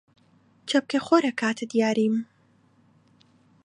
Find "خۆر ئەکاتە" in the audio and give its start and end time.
1.05-1.65